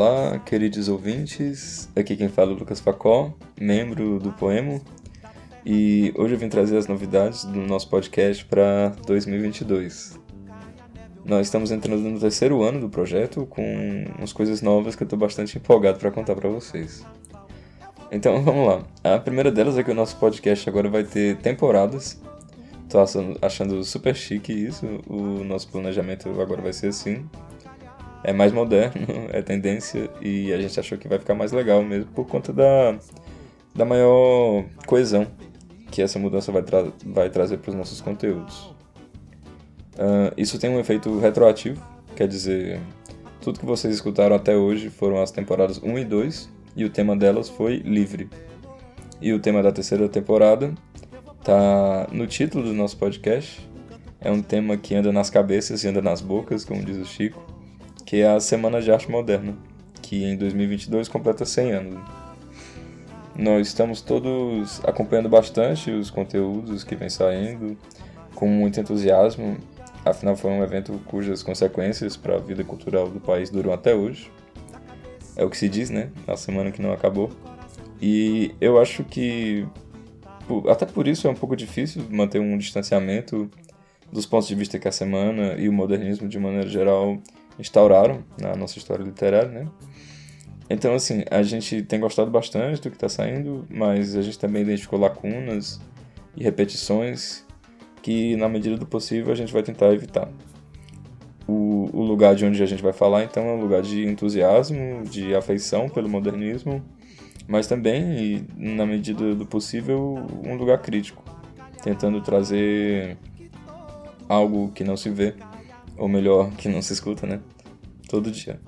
Olá, 0.00 0.38
queridos 0.38 0.88
ouvintes. 0.88 1.90
Aqui 1.96 2.14
quem 2.14 2.28
fala 2.28 2.52
é 2.52 2.54
o 2.54 2.56
Lucas 2.56 2.78
Facó, 2.78 3.34
membro 3.60 4.20
do 4.20 4.30
Poemo. 4.30 4.80
E 5.66 6.14
hoje 6.16 6.34
eu 6.34 6.38
vim 6.38 6.48
trazer 6.48 6.76
as 6.76 6.86
novidades 6.86 7.44
do 7.44 7.58
nosso 7.62 7.90
podcast 7.90 8.44
para 8.44 8.90
2022. 9.08 10.16
Nós 11.24 11.48
estamos 11.48 11.72
entrando 11.72 12.00
no 12.02 12.20
terceiro 12.20 12.62
ano 12.62 12.78
do 12.78 12.88
projeto 12.88 13.44
com 13.46 14.04
umas 14.16 14.32
coisas 14.32 14.62
novas 14.62 14.94
que 14.94 15.02
eu 15.02 15.04
estou 15.04 15.18
bastante 15.18 15.58
empolgado 15.58 15.98
para 15.98 16.12
contar 16.12 16.36
para 16.36 16.48
vocês. 16.48 17.04
Então 18.12 18.40
vamos 18.46 18.68
lá. 18.68 18.84
A 19.16 19.18
primeira 19.18 19.50
delas 19.50 19.76
é 19.78 19.82
que 19.82 19.90
o 19.90 19.94
nosso 19.94 20.16
podcast 20.18 20.68
agora 20.68 20.88
vai 20.88 21.02
ter 21.02 21.38
temporadas. 21.38 22.22
Tô 22.88 22.98
achando 23.42 23.82
super 23.82 24.14
chique 24.14 24.52
isso. 24.52 24.86
O 25.08 25.42
nosso 25.42 25.68
planejamento 25.68 26.28
agora 26.40 26.62
vai 26.62 26.72
ser 26.72 26.86
assim 26.86 27.28
é 28.22 28.32
mais 28.32 28.52
moderno, 28.52 29.06
é 29.32 29.42
tendência, 29.42 30.10
e 30.20 30.52
a 30.52 30.60
gente 30.60 30.78
achou 30.78 30.98
que 30.98 31.08
vai 31.08 31.18
ficar 31.18 31.34
mais 31.34 31.52
legal 31.52 31.82
mesmo 31.82 32.10
por 32.12 32.26
conta 32.26 32.52
da, 32.52 32.96
da 33.74 33.84
maior 33.84 34.64
coesão 34.86 35.26
que 35.90 36.02
essa 36.02 36.18
mudança 36.18 36.52
vai, 36.52 36.62
tra 36.62 36.86
vai 37.04 37.30
trazer 37.30 37.58
para 37.58 37.70
os 37.70 37.76
nossos 37.76 38.00
conteúdos. 38.00 38.74
Uh, 39.94 40.32
isso 40.36 40.58
tem 40.58 40.70
um 40.70 40.78
efeito 40.78 41.18
retroativo, 41.18 41.82
quer 42.14 42.28
dizer, 42.28 42.80
tudo 43.40 43.58
que 43.58 43.66
vocês 43.66 43.94
escutaram 43.94 44.36
até 44.36 44.56
hoje 44.56 44.90
foram 44.90 45.20
as 45.22 45.30
temporadas 45.30 45.82
1 45.82 45.98
e 45.98 46.04
2, 46.04 46.50
e 46.76 46.84
o 46.84 46.90
tema 46.90 47.16
delas 47.16 47.48
foi 47.48 47.78
livre. 47.78 48.28
E 49.20 49.32
o 49.32 49.40
tema 49.40 49.62
da 49.62 49.72
terceira 49.72 50.08
temporada 50.08 50.72
tá 51.42 52.06
no 52.12 52.26
título 52.26 52.62
do 52.62 52.72
nosso 52.72 52.96
podcast. 52.96 53.66
É 54.20 54.30
um 54.30 54.42
tema 54.42 54.76
que 54.76 54.94
anda 54.94 55.10
nas 55.10 55.30
cabeças 55.30 55.82
e 55.82 55.88
anda 55.88 56.00
nas 56.00 56.20
bocas, 56.20 56.64
como 56.64 56.84
diz 56.84 56.96
o 56.96 57.04
Chico 57.04 57.57
que 58.08 58.22
é 58.22 58.26
a 58.26 58.40
Semana 58.40 58.80
de 58.80 58.90
Arte 58.90 59.10
Moderna, 59.10 59.54
que 60.00 60.24
em 60.24 60.34
2022 60.34 61.08
completa 61.08 61.44
100 61.44 61.72
anos. 61.72 62.00
Nós 63.36 63.66
estamos 63.66 64.00
todos 64.00 64.80
acompanhando 64.82 65.28
bastante 65.28 65.90
os 65.90 66.08
conteúdos 66.08 66.84
que 66.84 66.96
vem 66.96 67.10
saindo, 67.10 67.76
com 68.34 68.48
muito 68.48 68.80
entusiasmo, 68.80 69.58
afinal 70.06 70.34
foi 70.36 70.50
um 70.50 70.62
evento 70.62 70.98
cujas 71.04 71.42
consequências 71.42 72.16
para 72.16 72.36
a 72.36 72.38
vida 72.38 72.64
cultural 72.64 73.10
do 73.10 73.20
país 73.20 73.50
duram 73.50 73.74
até 73.74 73.94
hoje. 73.94 74.32
É 75.36 75.44
o 75.44 75.50
que 75.50 75.58
se 75.58 75.68
diz, 75.68 75.90
né? 75.90 76.08
Na 76.26 76.34
semana 76.34 76.70
que 76.70 76.80
não 76.80 76.94
acabou. 76.94 77.30
E 78.00 78.54
eu 78.58 78.80
acho 78.80 79.04
que 79.04 79.68
até 80.66 80.86
por 80.86 81.06
isso 81.06 81.28
é 81.28 81.30
um 81.30 81.34
pouco 81.34 81.54
difícil 81.54 82.02
manter 82.08 82.40
um 82.40 82.56
distanciamento 82.56 83.50
dos 84.10 84.24
pontos 84.24 84.48
de 84.48 84.54
vista 84.54 84.78
que 84.78 84.88
a 84.88 84.92
semana 84.92 85.56
e 85.58 85.68
o 85.68 85.72
modernismo 85.74 86.26
de 86.26 86.38
maneira 86.38 86.70
geral 86.70 87.20
instauraram 87.58 88.24
na 88.40 88.54
nossa 88.54 88.78
história 88.78 89.02
literária, 89.02 89.48
né? 89.48 89.68
Então, 90.70 90.94
assim, 90.94 91.24
a 91.30 91.42
gente 91.42 91.82
tem 91.82 91.98
gostado 91.98 92.30
bastante 92.30 92.80
do 92.82 92.90
que 92.90 92.96
está 92.96 93.08
saindo, 93.08 93.64
mas 93.70 94.14
a 94.14 94.22
gente 94.22 94.38
também 94.38 94.62
identificou 94.62 94.98
lacunas 94.98 95.80
e 96.36 96.44
repetições 96.44 97.44
que, 98.02 98.36
na 98.36 98.48
medida 98.48 98.76
do 98.76 98.86
possível, 98.86 99.32
a 99.32 99.34
gente 99.34 99.52
vai 99.52 99.62
tentar 99.62 99.92
evitar. 99.92 100.28
O, 101.46 101.88
o 101.94 102.02
lugar 102.02 102.34
de 102.34 102.44
onde 102.44 102.62
a 102.62 102.66
gente 102.66 102.82
vai 102.82 102.92
falar, 102.92 103.24
então, 103.24 103.46
é 103.46 103.52
um 103.52 103.60
lugar 103.60 103.80
de 103.80 104.06
entusiasmo, 104.06 105.02
de 105.04 105.34
afeição 105.34 105.88
pelo 105.88 106.08
modernismo, 106.08 106.84
mas 107.46 107.66
também, 107.66 108.18
e, 108.22 108.46
na 108.54 108.84
medida 108.84 109.34
do 109.34 109.46
possível, 109.46 110.22
um 110.44 110.54
lugar 110.54 110.82
crítico, 110.82 111.24
tentando 111.82 112.20
trazer 112.20 113.16
algo 114.28 114.70
que 114.72 114.84
não 114.84 114.98
se 114.98 115.08
vê 115.08 115.34
ou 115.98 116.08
melhor, 116.08 116.50
que 116.52 116.68
não 116.68 116.80
se 116.80 116.92
escuta, 116.92 117.26
né? 117.26 117.40
Todo 118.08 118.30
dia. 118.30 118.60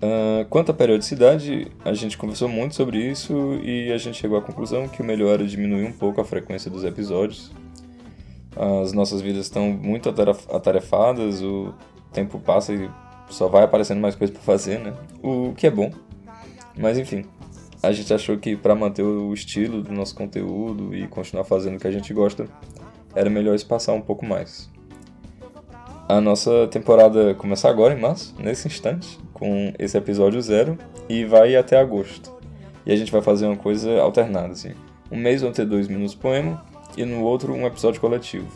Uh, 0.00 0.44
quanto 0.48 0.70
à 0.70 0.74
periodicidade, 0.74 1.72
a 1.84 1.92
gente 1.92 2.16
conversou 2.16 2.48
muito 2.48 2.76
sobre 2.76 2.98
isso 2.98 3.54
e 3.64 3.90
a 3.90 3.98
gente 3.98 4.16
chegou 4.16 4.38
à 4.38 4.42
conclusão 4.42 4.86
que 4.86 5.02
o 5.02 5.04
melhor 5.04 5.34
era 5.34 5.46
diminuir 5.46 5.84
um 5.84 5.92
pouco 5.92 6.20
a 6.20 6.24
frequência 6.24 6.70
dos 6.70 6.84
episódios. 6.84 7.50
As 8.54 8.92
nossas 8.92 9.20
vidas 9.20 9.46
estão 9.46 9.70
muito 9.70 10.08
atarefadas, 10.08 11.42
o 11.42 11.74
tempo 12.12 12.38
passa 12.38 12.72
e 12.72 12.88
só 13.28 13.48
vai 13.48 13.64
aparecendo 13.64 14.00
mais 14.00 14.14
coisa 14.14 14.32
para 14.32 14.42
fazer, 14.42 14.78
né? 14.78 14.94
O 15.22 15.52
que 15.54 15.66
é 15.66 15.70
bom. 15.70 15.90
Mas 16.76 16.96
enfim, 16.96 17.24
a 17.82 17.90
gente 17.90 18.12
achou 18.14 18.38
que 18.38 18.56
para 18.56 18.74
manter 18.74 19.02
o 19.02 19.32
estilo 19.34 19.82
do 19.82 19.92
nosso 19.92 20.14
conteúdo 20.14 20.94
e 20.94 21.08
continuar 21.08 21.44
fazendo 21.44 21.76
o 21.76 21.78
que 21.78 21.86
a 21.88 21.90
gente 21.90 22.14
gosta, 22.14 22.46
era 23.14 23.28
melhor 23.28 23.54
espaçar 23.54 23.94
um 23.94 24.00
pouco 24.00 24.24
mais. 24.24 24.70
A 26.08 26.22
nossa 26.22 26.66
temporada 26.68 27.34
começa 27.34 27.68
agora, 27.68 27.92
em 27.92 28.00
março, 28.00 28.34
nesse 28.38 28.66
instante, 28.66 29.18
com 29.34 29.74
esse 29.78 29.94
episódio 29.98 30.40
zero, 30.40 30.78
e 31.06 31.22
vai 31.26 31.54
até 31.54 31.78
agosto. 31.78 32.32
E 32.86 32.90
a 32.90 32.96
gente 32.96 33.12
vai 33.12 33.20
fazer 33.20 33.44
uma 33.44 33.58
coisa 33.58 34.00
alternada, 34.00 34.54
assim. 34.54 34.72
Um 35.12 35.18
mês 35.18 35.42
vão 35.42 35.52
ter 35.52 35.66
dois 35.66 35.86
minutos 35.86 36.14
poema, 36.14 36.64
e 36.96 37.04
no 37.04 37.22
outro 37.22 37.52
um 37.52 37.66
episódio 37.66 38.00
coletivo. 38.00 38.48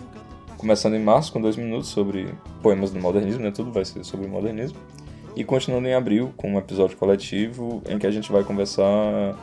Começando 0.56 0.94
em 0.94 1.02
março 1.02 1.30
com 1.30 1.42
dois 1.42 1.54
minutos 1.54 1.90
sobre 1.90 2.32
poemas 2.62 2.90
do 2.90 2.98
modernismo, 2.98 3.42
né? 3.42 3.50
Tudo 3.50 3.70
vai 3.70 3.84
ser 3.84 4.02
sobre 4.02 4.26
o 4.26 4.30
modernismo. 4.30 4.78
E 5.36 5.44
continuando 5.44 5.86
em 5.86 5.92
abril 5.92 6.32
com 6.38 6.54
um 6.54 6.58
episódio 6.58 6.96
coletivo 6.96 7.82
em 7.86 7.98
que 7.98 8.06
a 8.06 8.10
gente 8.10 8.32
vai 8.32 8.44
conversar 8.44 9.36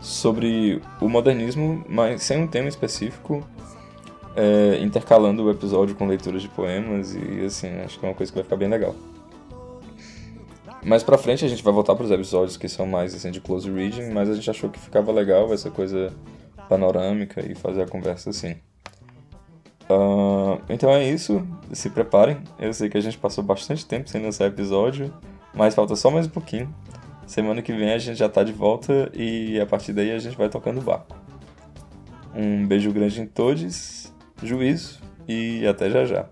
sobre 0.00 0.80
o 1.02 1.08
modernismo, 1.08 1.84
mas 1.86 2.22
sem 2.22 2.40
um 2.40 2.46
tema 2.46 2.70
específico, 2.70 3.46
é, 4.36 4.78
intercalando 4.80 5.44
o 5.44 5.50
episódio 5.50 5.94
com 5.94 6.06
leituras 6.06 6.42
de 6.42 6.48
poemas 6.48 7.14
e 7.14 7.44
assim, 7.44 7.68
acho 7.80 7.98
que 7.98 8.06
é 8.06 8.08
uma 8.08 8.14
coisa 8.14 8.32
que 8.32 8.36
vai 8.36 8.44
ficar 8.44 8.56
bem 8.56 8.68
legal. 8.68 8.94
Mais 10.84 11.02
pra 11.02 11.16
frente 11.16 11.44
a 11.44 11.48
gente 11.48 11.62
vai 11.62 11.72
voltar 11.72 11.94
para 11.94 12.04
os 12.04 12.10
episódios 12.10 12.56
que 12.56 12.68
são 12.68 12.86
mais 12.86 13.14
assim 13.14 13.30
de 13.30 13.40
close 13.40 13.70
reading, 13.70 14.10
mas 14.10 14.28
a 14.28 14.34
gente 14.34 14.50
achou 14.50 14.68
que 14.68 14.78
ficava 14.78 15.12
legal 15.12 15.52
essa 15.52 15.70
coisa 15.70 16.12
panorâmica 16.68 17.40
e 17.40 17.54
fazer 17.54 17.82
a 17.82 17.86
conversa 17.86 18.30
assim. 18.30 18.56
Uh, 19.88 20.60
então 20.68 20.90
é 20.90 21.08
isso, 21.08 21.46
se 21.72 21.90
preparem. 21.90 22.38
Eu 22.58 22.72
sei 22.72 22.88
que 22.88 22.96
a 22.96 23.00
gente 23.00 23.18
passou 23.18 23.44
bastante 23.44 23.84
tempo 23.84 24.08
sem 24.08 24.22
lançar 24.22 24.46
episódio, 24.46 25.12
mas 25.54 25.74
falta 25.74 25.94
só 25.94 26.10
mais 26.10 26.26
um 26.26 26.30
pouquinho. 26.30 26.74
Semana 27.26 27.62
que 27.62 27.72
vem 27.72 27.92
a 27.92 27.98
gente 27.98 28.18
já 28.18 28.28
tá 28.28 28.42
de 28.42 28.52
volta 28.52 29.10
e 29.14 29.60
a 29.60 29.66
partir 29.66 29.92
daí 29.92 30.10
a 30.10 30.18
gente 30.18 30.36
vai 30.36 30.48
tocando 30.48 30.78
o 30.78 30.82
barco. 30.82 31.16
Um 32.34 32.66
beijo 32.66 32.90
grande 32.90 33.20
em 33.20 33.26
todos 33.26 34.11
juízo 34.42 35.00
e 35.28 35.66
até 35.66 35.90
já 35.90 36.04
já. 36.04 36.26